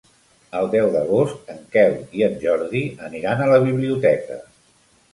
El 0.59 0.71
deu 0.75 0.89
d'agost 0.95 1.53
en 1.57 1.61
Quel 1.77 1.95
i 2.21 2.27
en 2.31 2.35
Jordi 2.47 2.85
aniran 3.11 3.45
a 3.49 3.55
la 3.55 3.63
biblioteca. 3.71 4.45